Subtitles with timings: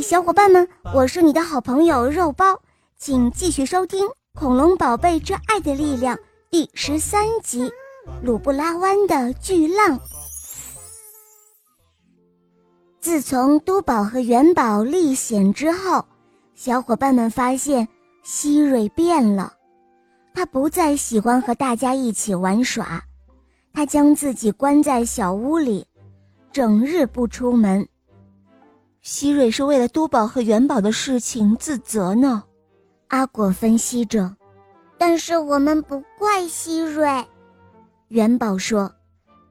[0.00, 2.60] 小伙伴们，我是你的好朋友肉包，
[2.96, 6.16] 请继续收听《恐龙宝贝之爱的力量》
[6.50, 7.64] 第十三集
[8.22, 9.98] 《鲁布拉湾的巨浪》。
[13.00, 16.04] 自从都宝和元宝历险之后，
[16.54, 17.88] 小伙伴们发现
[18.22, 19.52] 希瑞变了，
[20.32, 23.02] 他不再喜欢和大家一起玩耍，
[23.72, 25.86] 他将自己关在小屋里，
[26.52, 27.86] 整日不出门。
[29.02, 32.44] 希瑞是为了都宝和元宝的事情自责呢，
[33.08, 34.36] 阿果分析着。
[34.96, 37.26] 但是我们不怪希瑞，
[38.08, 38.94] 元宝说，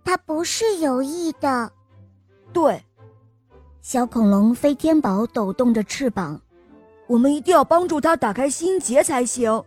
[0.06, 1.70] 他不是有意的。
[2.54, 2.82] 对，
[3.82, 6.40] 小恐龙飞天宝抖动着翅膀，
[7.08, 9.62] 我们一定要帮助他打开心结才行。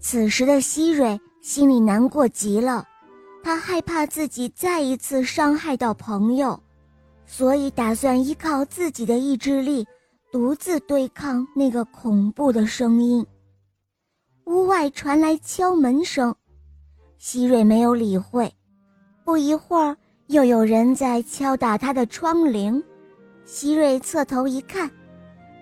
[0.00, 2.84] 此时的希瑞心里难过极了，
[3.44, 6.60] 他害怕自己再一次伤害到朋友。
[7.36, 9.84] 所以，打算依靠自己的意志力，
[10.30, 13.26] 独自对抗那个恐怖的声音。
[14.44, 16.32] 屋外传来敲门声，
[17.18, 18.54] 希瑞没有理会。
[19.24, 19.96] 不一会儿，
[20.28, 22.80] 又有人在敲打他的窗棂。
[23.44, 24.88] 希瑞侧头一看，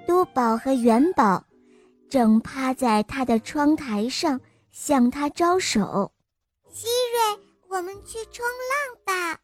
[0.06, 1.42] 多宝和元宝
[2.11, 4.39] 正趴在他的窗台上
[4.70, 6.12] 向他招手。
[6.70, 9.41] 希瑞，我们去冲浪吧。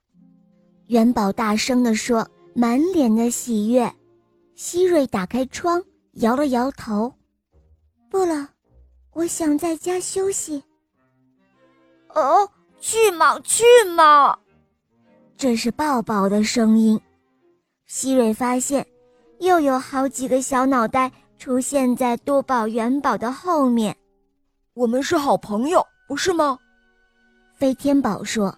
[0.89, 3.93] 元宝大声地说，满脸的喜悦。
[4.55, 7.13] 希瑞打开窗，摇了摇头
[8.09, 8.49] ：“不了，
[9.13, 10.63] 我想在家休息。
[12.15, 12.49] ”“哦，
[12.81, 13.65] 去嘛，去
[13.95, 14.39] 嘛！”
[15.37, 16.99] 这是抱抱的声音。
[17.87, 18.87] 希瑞发现，
[19.41, 23.95] 又有好几个小脑袋出现在多宝、元宝的后面。
[24.73, 26.59] 我们是好朋友，不是吗？
[27.55, 28.57] 飞天宝说：“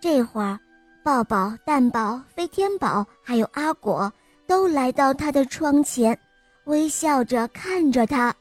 [0.00, 0.58] 这会儿。”
[1.06, 4.12] 抱抱、蛋宝、飞天宝，还有阿果，
[4.44, 6.18] 都来到他的窗前，
[6.64, 8.34] 微笑着看着他。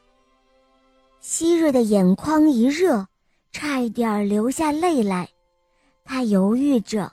[1.19, 3.05] 希瑞的眼眶一热，
[3.52, 5.30] 差一点流下泪来。
[6.03, 7.11] 他犹豫着，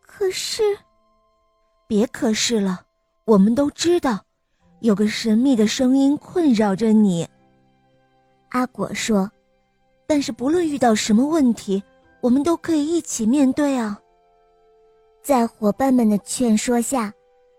[0.00, 0.76] 可是，
[1.86, 2.80] 别可是了，
[3.26, 4.18] 我们都知道，
[4.80, 7.24] 有个神秘的声音困扰着你。
[8.48, 9.30] 阿果说
[10.04, 11.80] ：“但是不论遇到什么问题，
[12.20, 14.00] 我们都可以一起面对啊。”
[15.24, 17.10] 在伙伴们的劝说下，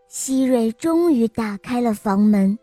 [0.07, 2.55] 希瑞终于打开了房门。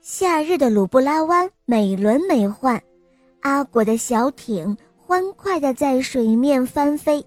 [0.00, 2.80] 夏日的鲁布拉湾美轮美奂，
[3.40, 7.26] 阿果的小艇欢快地在水面翻飞，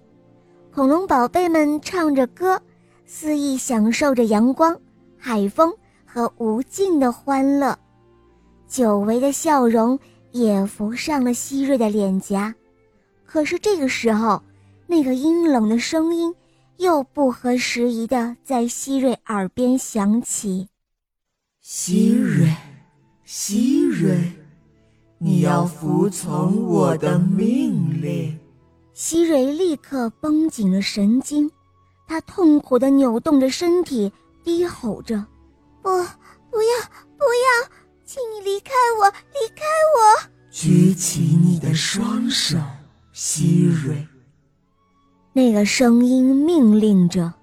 [0.72, 2.58] 恐龙宝贝们唱着歌，
[3.04, 4.74] 肆意享受着阳光、
[5.18, 5.70] 海风
[6.06, 7.78] 和无尽的欢乐，
[8.66, 9.98] 久违的笑容
[10.30, 12.54] 也浮上了希瑞的脸颊。
[13.26, 14.42] 可是这个时候，
[14.86, 16.34] 那个阴冷的声音。
[16.78, 20.68] 又不合时宜的在希瑞耳边响起
[21.62, 22.52] ：“希瑞，
[23.24, 24.32] 希瑞，
[25.18, 28.38] 你要服从我的命令。”
[28.92, 31.50] 希瑞立刻绷紧了神经，
[32.06, 34.12] 他痛苦的扭动着身体，
[34.44, 35.16] 低吼着
[35.82, 37.70] ：“不，不要，不要，
[38.04, 39.64] 请你离开我，离开
[39.96, 42.58] 我！”举起你的双手，
[43.12, 44.06] 希瑞。
[45.36, 47.34] 那个声音命令着：“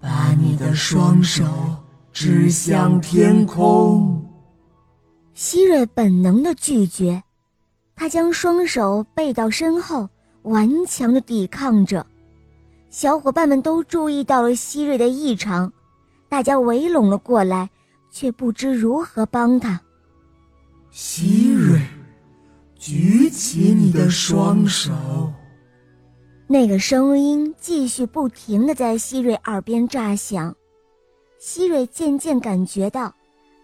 [0.00, 1.44] 把你的双手
[2.12, 4.24] 指向天空。”
[5.34, 7.20] 希瑞本能的拒绝，
[7.96, 10.08] 他将双手背到身后，
[10.42, 12.06] 顽强的抵抗着。
[12.90, 15.72] 小伙伴们都注意到了希瑞的异常，
[16.28, 17.68] 大家围拢了过来，
[18.12, 19.80] 却不知如何帮他。
[20.92, 21.80] 希瑞，
[22.76, 24.92] 举起你的双手。
[26.52, 30.52] 那个声音继续不停地在希瑞耳边炸响，
[31.38, 33.14] 希瑞渐渐感觉到，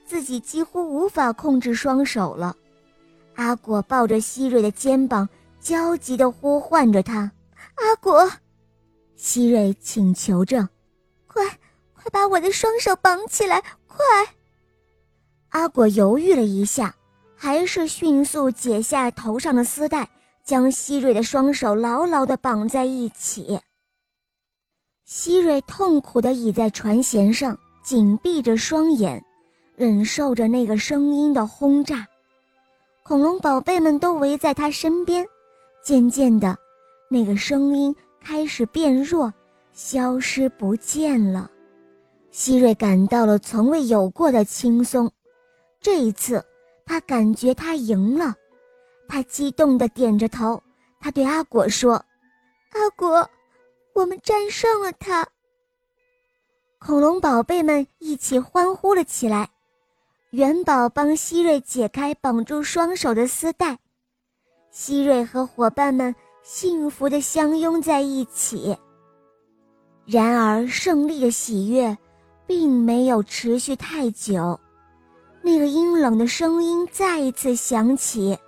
[0.06, 2.56] 自己几乎无法控制双手了。
[3.34, 7.28] 阿果抱着希瑞的肩膀，焦急地呼唤着他
[7.74, 8.30] ：“阿果！”
[9.16, 10.68] 希瑞请求着
[11.26, 11.44] ：“快，
[11.92, 14.06] 快把我的双手绑起来，快！”
[15.50, 16.94] 阿果犹豫了一下，
[17.34, 20.08] 还是迅速解下头上的丝带。
[20.46, 23.60] 将希瑞的双手牢牢地绑在一起。
[25.04, 29.22] 希瑞痛苦地倚在船舷上，紧闭着双眼，
[29.74, 32.06] 忍受着那个声音的轰炸。
[33.02, 35.26] 恐龙宝贝们都围在他身边。
[35.82, 36.56] 渐渐的，
[37.08, 39.32] 那个声音开始变弱，
[39.72, 41.50] 消失不见了。
[42.30, 45.10] 希瑞感到了从未有过的轻松。
[45.80, 46.44] 这一次，
[46.84, 48.34] 他感觉他赢了。
[49.08, 50.62] 他激动地点着头，
[51.00, 51.94] 他对阿果说
[52.72, 53.28] ：“阿果，
[53.94, 55.26] 我们战胜了他。”
[56.78, 59.48] 恐龙宝贝们一起欢呼了起来。
[60.30, 63.78] 元宝帮希瑞解开绑住双手的丝带，
[64.70, 68.76] 希瑞和伙伴们幸福地相拥在一起。
[70.04, 71.96] 然而，胜利的喜悦
[72.46, 74.60] 并没有持续太久，
[75.42, 78.38] 那个阴冷的声音再一次响起：“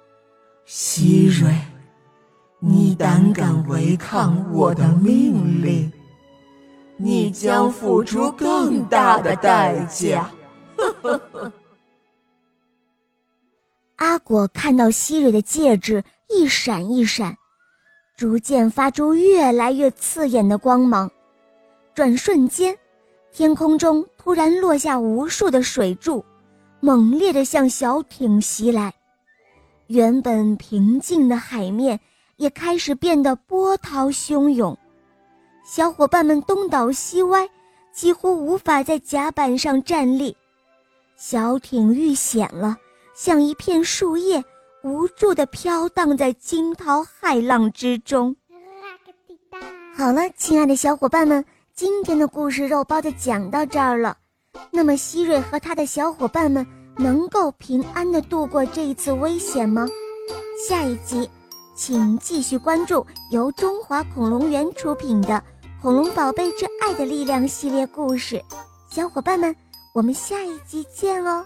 [0.70, 1.50] 希瑞，
[2.58, 5.90] 你胆敢违抗我的命令，
[6.98, 10.30] 你将付出更大的代价。”
[10.76, 11.52] 呵呵呵。
[13.96, 17.34] 阿果看到希瑞的戒指一闪一闪，
[18.14, 21.10] 逐渐发出越来越刺眼的光芒。
[21.94, 22.76] 转瞬间，
[23.32, 26.22] 天空中突然落下无数的水柱，
[26.80, 28.92] 猛烈地向小艇袭来。
[29.88, 31.98] 原本平静的海面
[32.36, 34.76] 也开始变得波涛汹涌，
[35.64, 37.48] 小伙伴们东倒西歪，
[37.90, 40.36] 几乎无法在甲板上站立。
[41.16, 42.76] 小艇遇险了。
[43.14, 44.44] 像一片树叶，
[44.84, 48.36] 无助地飘荡在惊涛骇浪之中。
[49.96, 51.44] 好了，亲爱的小伙伴们，
[51.74, 54.16] 今天的故事肉包就讲到这儿了。
[54.70, 56.64] 那么，希瑞和他的小伙伴们
[56.98, 59.86] 能够平安的度过这一次危险吗？
[60.68, 61.30] 下一集，
[61.76, 65.34] 请继续关注由中华恐龙园出品的
[65.80, 68.42] 《恐龙宝贝之爱的力量》系列故事。
[68.90, 69.54] 小伙伴们，
[69.94, 71.44] 我们下一集见哦！